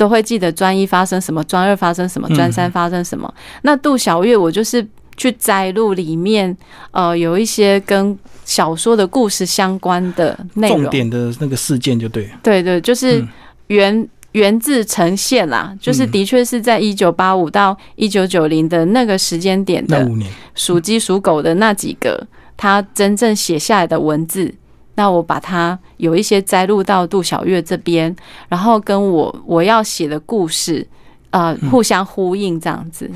[0.00, 3.30] 都会记得专一发生什么，专二发生什么，专三发生什么。
[3.60, 4.82] 那杜小月，我就是
[5.14, 6.56] 去摘录里面，
[6.90, 12.30] 呃，有一些跟小说的故事相关的内容，重点的那个事件就对。
[12.42, 13.22] 对对，就是
[13.66, 20.08] 源源自呈现啦，就是的确是在一九八五到一九九零的那个时间点的
[20.54, 22.26] 属鸡属狗的那几个，
[22.60, 24.54] 他真正写下来的文字。
[24.96, 28.14] 那我把它有一些摘录到杜小月这边，
[28.50, 30.86] 然后跟我我要写的故事，
[31.30, 33.10] 呃，互相呼应这样子。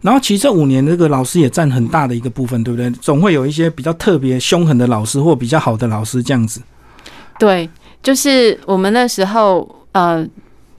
[0.00, 2.90] 然后其实这五年，这个老师也占很大的一个部分，对不对？
[2.90, 6.60] 总会有一些比较特别凶狠的老师，或比较好的老师这样子。
[7.38, 7.70] 对，
[8.02, 10.26] 就是我们那时候，呃，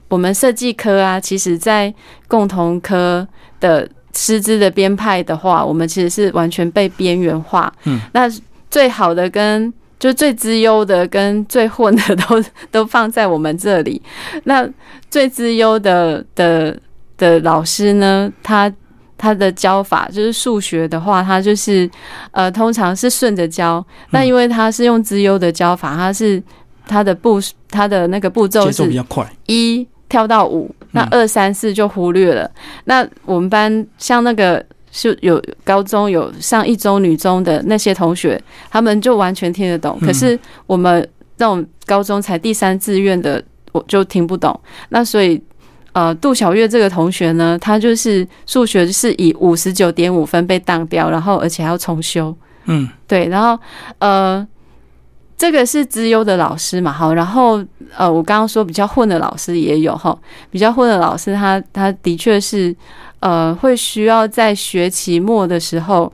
[0.08, 1.94] 我们设计科啊，其实在
[2.28, 3.26] 共同科
[3.60, 7.72] 的师资的编派的话，我们其实是完全被边缘化。
[7.84, 8.30] 嗯，那
[8.70, 14.00] 最好的跟就最资优的跟最混的都都放在我们这里。
[14.44, 14.68] 那
[15.10, 16.78] 最资优的的
[17.18, 18.72] 的老师呢，他
[19.18, 21.88] 他的教法就是数学的话，他就是
[22.30, 23.84] 呃，通常是顺着教。
[24.10, 26.42] 那因为他是用资优的教法，他是
[26.86, 32.50] 他的步他的那个步骤是比较快，一跳到五，那二三四就忽略了。
[32.84, 34.64] 那我们班像那个。
[34.92, 39.96] 是有高中有上一中女中的那些同学，他们就完全听得懂。
[40.00, 44.60] 可是我们那种高中才第三志愿的，我就听不懂。
[44.88, 45.40] 那所以，
[45.92, 52.36] 呃，杜小月这个同学呢，他就是数学是以五十九点五分被当掉，然后而且还要重修。
[52.64, 53.28] 嗯，对。
[53.28, 53.56] 然后，
[54.00, 54.44] 呃，
[55.40, 56.92] 这个是资优的老师嘛？
[56.92, 57.64] 好，然后
[57.96, 60.16] 呃，我刚刚说比较混的老师也有哈，
[60.50, 62.76] 比较混的老师，他他的确是。
[63.22, 66.10] 呃，会需要在学期末的时候，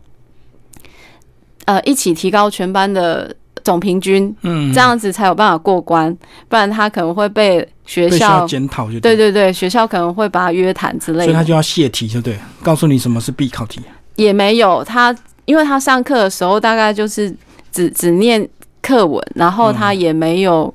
[1.65, 6.13] 呃，一起提高全班的总平均，嗯，这样子才有办法过关，
[6.49, 13.81] 不然他可能会被学校检讨，就对对对，学校可能会把他约谈之类的，所以他就要泄题，就对，告诉你什么是必考题。
[14.17, 17.33] 也没有他，因为他上课的时候大概就是
[17.71, 18.45] 只只念
[18.87, 20.73] 课文，然后他也没有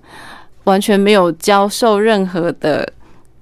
[0.66, 2.92] 完全没有教授任何的。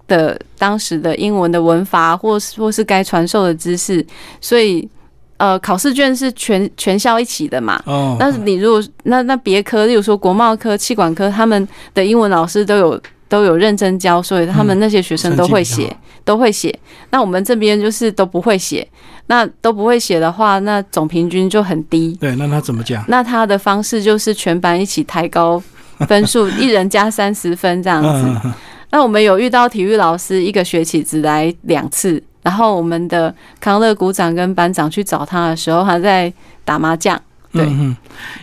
[0.10, 4.04] 的当时的英文的文法，或是或是该传授的知识，
[4.42, 4.90] 所以
[5.38, 7.80] 呃，考试卷是全全校一起的嘛。
[7.86, 8.18] 哦。
[8.20, 16.76] 但是你如果那那别科，例如说国贸科、气管科，他们的英文老师都有都有认真教，所以他们那些学生都会写，都会写。
[17.12, 18.88] 那我们这边就是都不会写，
[19.30, 22.18] 那都不会写的话，那总平均就很低。
[22.20, 23.06] 对，那他怎么讲？
[23.08, 25.62] 那他的方式就是全班一起抬高
[26.08, 28.50] 分数，一人加三十分这样子。
[28.90, 32.22] 那我们有遇到体育老师，一个学期只来两次。
[32.42, 36.34] 然后我们的康乐股长跟班长去找他的时候，他在
[36.66, 37.22] 打麻将。
[37.52, 37.68] 对，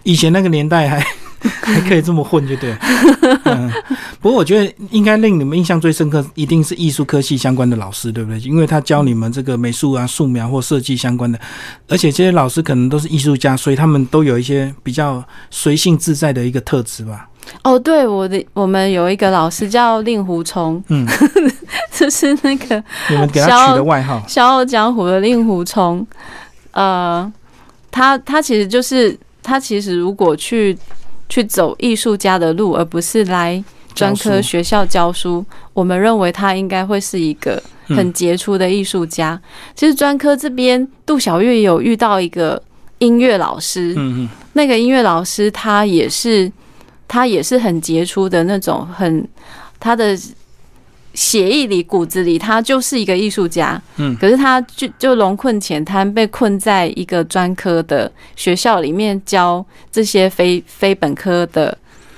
[0.05, 1.05] 以前那个年代还
[1.62, 2.75] 还可以这么混，就对。
[4.20, 8.38] 不过我觉得应该令你们印象最深刻，一定是艺术科系相关的老师，对不对？
[8.40, 11.38] 因为他教你们这个美术啊、素描或设计相关的，
[11.88, 17.29] 而且这些老师可能都是艺术家，所以他们都有一些比较随性自在的一个特质吧。
[17.62, 21.07] 哦，对，我的我们有一个老师叫令狐冲，嗯，
[21.94, 26.05] 就是那个你们给他取的外号《笑傲江湖》的令狐冲。
[26.72, 27.33] 呃，
[27.92, 30.77] 他他其实就是他其实如果去
[31.29, 33.62] 去走艺术家的路，而不是来
[33.95, 39.41] 专科学校教书，我们认为他应该会是一个很杰出的艺术家。
[39.75, 42.62] 其实专科这边，杜小月有遇到一个
[42.99, 46.51] 音乐老师，嗯嗯，那个音乐老师他也是。
[47.09, 49.25] 他也是很杰出的那种，很
[49.79, 50.19] 他的
[51.16, 53.81] 血液里、骨子里，他就是一个艺术家。
[53.96, 61.76] 嗯，可是他就就龙困浅滩，被困在一个专科的学校里面教这些非非本科的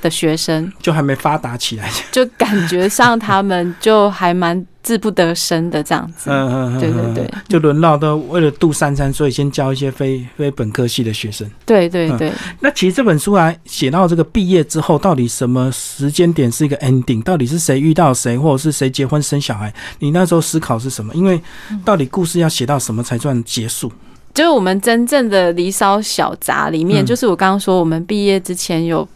[0.09, 4.64] 的学生，就还没发达起来， 就感觉上他们就还蛮。
[4.81, 11.47] 自不得生的这样子，嗯嗯嗯，对对对，就轮到都为了杜珊珊，所以先教一些非非本科系的学生。
[11.66, 12.33] 对对对。
[12.61, 17.22] 那其实这本书啊，写到这个毕业之后，到底什么时间点是一个 ending？
[17.22, 19.70] 到底是谁遇到谁，或者是谁结婚生小孩？
[19.99, 21.14] 你那时候思考是什么？
[21.14, 21.39] 因为
[21.85, 23.93] 到底故事要写到什么才算结束？
[24.32, 29.07] 就是我们真正的《离骚小杂》里面，就是我刚刚说，我们毕业之前有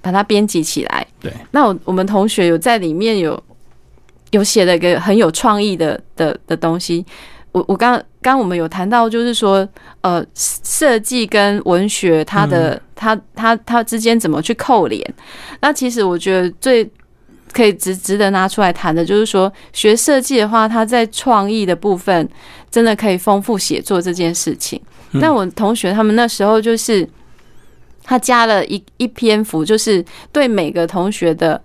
[0.00, 1.06] 把它编辑起来。
[1.20, 1.32] 对。
[1.50, 3.42] 那我我们同学有在里面有。
[4.32, 7.04] 有写了一个很有创意的的的东西，
[7.50, 9.68] 我我刚刚我们有谈到，就是说，
[10.02, 15.04] 呃，设计跟文学它的它它它之间怎么去扣连？
[15.60, 16.88] 那其实我觉得最
[17.50, 22.28] 可以值值得拿出来谈的，就是说，学设计的话，它在创意的部分
[22.70, 24.80] 真的可以丰富写作这件事情。
[25.14, 27.04] 那我同学他们那时候就是
[28.02, 31.60] 他加了一一篇幅，就是对每个同学的。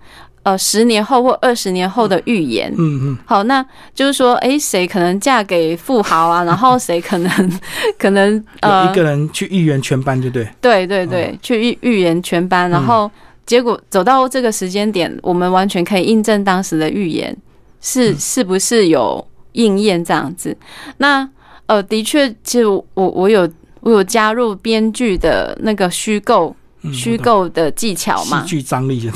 [0.46, 6.44] 呃，十年后或二十年后的预言，嗯嗯，好，那就是说，哎，谁可能嫁给富豪啊？
[6.44, 7.60] 然后谁可能
[7.98, 10.48] 可能呃，一个人去预言全班，对不对？
[10.60, 13.10] 对对对，去预预言全班，然后
[13.44, 17.36] 结果走到这个时间点，我们完全可以印证当时的预言
[17.80, 20.56] 是是不是有应验这样子？
[20.98, 21.28] 那
[21.66, 23.50] 呃，的确，其实我我有
[23.86, 26.54] 我有加入编剧的那个虚构。
[26.92, 29.10] 虚构的技巧嘛，戏剧张力，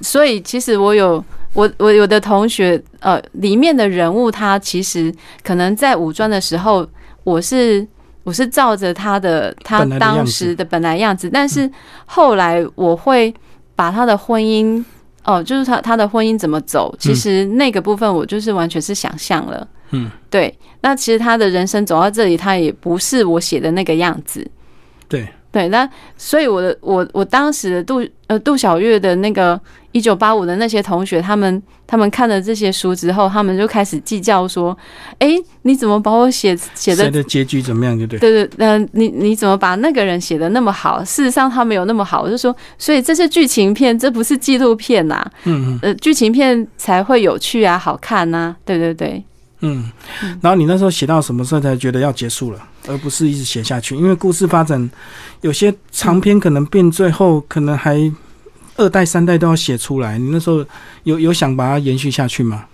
[0.00, 1.22] 所以其实我有
[1.52, 5.14] 我我有的同学，呃，里面的人物他其实
[5.44, 6.88] 可能在武装的时候，
[7.24, 7.86] 我是
[8.24, 11.70] 我是照着他的他当时的本来样子，但是
[12.06, 13.34] 后来我会
[13.76, 14.82] 把他的婚姻，
[15.24, 24.48] 哦，就是他他的婚姻怎么走，其实那个部分我就是完全是想象了，嗯，对，那其实他的人生走到这里，他也不是我写的那个样子，
[25.08, 25.26] 对。
[25.50, 29.58] 对，那所以我的我我当时的杜呃杜小月的那个
[29.92, 34.76] 一九八五的那些同学，他们他们看了这些书之后，他们就开始计较说
[35.18, 37.98] ：“哎，你怎么把我写写的结局怎么样？
[37.98, 38.18] 就对？
[38.18, 41.02] 对对，嗯，你你怎么把那个人写的那么好？
[41.02, 42.20] 事实上他没有那么好。
[42.20, 45.24] 我就说，所以这是剧情片，这不是纪录片呐。
[45.44, 48.54] 嗯嗯，呃，剧情片才会有趣啊，好看呐。
[48.66, 49.24] 对对对。
[49.60, 49.90] 嗯，
[50.40, 53.96] 然后你那时候写到什么时候才觉得要结束了，而不是一直写下去？
[53.96, 54.88] 因为故事发展
[55.40, 57.98] 有些长篇可能变最后可能还
[58.76, 60.16] 二代三代都要写出来。
[60.18, 60.64] 你那时候
[61.02, 62.64] 有有想把它延续下去吗？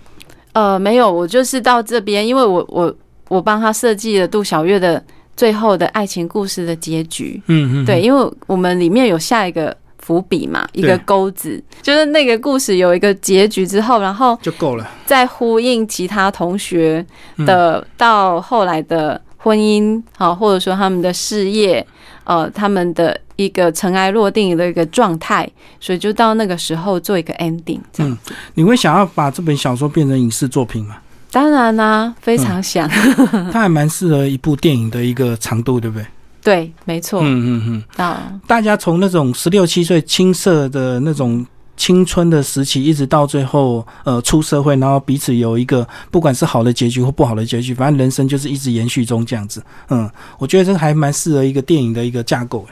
[0.53, 2.95] 呃，没有，我就是到这边，因为我我
[3.29, 5.03] 我帮他设计了杜小月的
[5.35, 7.41] 最后的爱情故事的结局。
[7.47, 9.75] 嗯嗯，对，因为我们里面有下一个。
[10.05, 14.87] 伏笔嘛，一个钩子，就是那个故事有一个结局之后，然后就够了。
[15.03, 17.03] 再呼应其他同学
[17.39, 21.83] 的到后来的婚姻，好，或者说他们的事业，
[22.23, 25.49] 呃，他们的一个尘埃落定的一个状态，
[25.79, 27.79] 所以就到那个时候做一个 ending。
[27.97, 28.15] 嗯，
[28.53, 30.97] 你会想要把这本小说变成影视作品吗？
[31.31, 32.87] 当然啦，非常想。
[33.51, 36.05] 它还蛮适合一部电影的一个长度，对不对？
[36.45, 37.21] 对，没错。
[37.23, 37.83] 嗯嗯嗯。
[37.97, 41.43] 啊，大家从那种十六七岁青涩的那种
[41.75, 49.59] 青春的时期，一直到最后呃出社会，然后彼此有一个不管是好的结局或不好的结局，反正人生就是一直延续中这样子。
[49.89, 52.63] 嗯，我觉得这个还蛮适合一个电影的一个架构。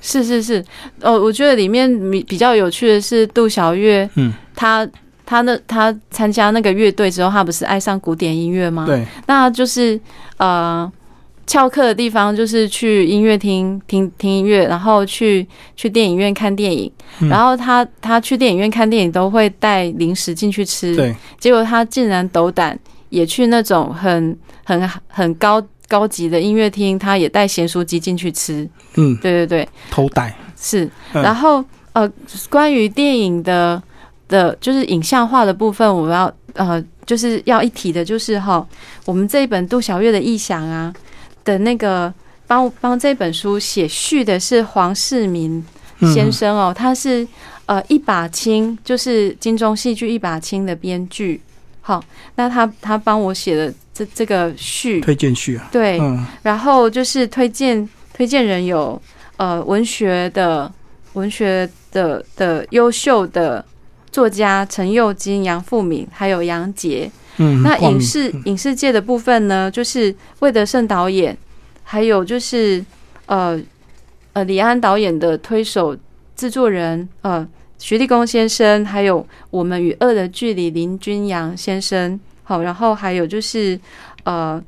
[0.00, 0.64] 是是是，
[1.00, 4.84] 哦，我觉得里面比比较有趣的是杜小月，嗯，她
[5.24, 8.84] 她那她参加那个乐队之后，她不是爱上古典音乐吗？
[8.84, 10.00] 对，那就是
[10.38, 10.90] 呃。
[11.46, 16.90] 翘课的地方就是去音乐厅听听音乐，然后去去电影院看电影。
[17.28, 20.96] 然后他他去电影院看电影都会带零食进去吃。
[20.96, 22.78] 对，结果他竟然斗胆
[23.10, 28.66] 也去那种很很很高高级的音乐厅，他也带咸酥鸡进去吃。
[28.94, 30.88] 嗯，对对对，偷带是。
[31.12, 31.62] 然后
[31.92, 32.10] 呃，
[32.48, 33.82] 关于电影的
[34.28, 38.66] 的，就是影像化的部分，我要呃就是要一提的，就是哈，
[39.04, 40.94] 我们这一本杜小月的异想啊。
[41.44, 42.12] 的那个
[42.46, 45.64] 帮帮这本书写序的是黄世民
[46.14, 47.26] 先生哦，他是
[47.66, 51.40] 呃一把青，就是金钟戏剧一把青的编剧。
[51.80, 52.02] 好，
[52.36, 56.00] 那他他帮我写的这这个序推荐序啊，对，
[56.42, 59.00] 然后就是推荐推荐人有
[59.36, 60.72] 呃文学的
[61.14, 63.64] 文学的的优秀的
[64.10, 67.10] 作家陈佑金、杨富敏，还有杨杰。
[67.38, 71.36] 嗯，那影视影视界的部分呢，就是魏德胜导演，
[71.82, 72.84] 还有就是
[73.26, 73.60] 呃
[74.34, 75.96] 呃李安导演的推手
[76.36, 77.46] 制作人呃
[77.78, 83.78] 徐立功先生，还有我们与恶的距离林君阳先生，好，然后还有就是
[84.24, 84.62] 呃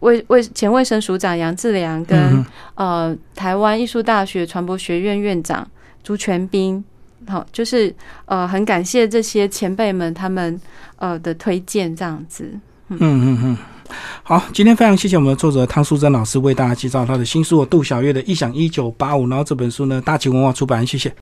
[0.00, 2.44] 卫卫前卫生署长杨志良跟
[2.74, 5.68] 呃台湾艺术大学传播学院院长
[6.02, 6.82] 朱全斌。
[7.26, 7.94] 好，就是
[8.26, 10.58] 呃，很感谢这些前辈们他们
[10.96, 12.50] 呃的推荐，这样子。
[12.88, 13.58] 嗯嗯嗯，
[14.22, 21.12] 好，今天非常谢谢我们的作者汤淑珍老师为大家介绍他的新书《杜小月的异想一九八五》，然后这本书呢，大旗文化出版，谢谢。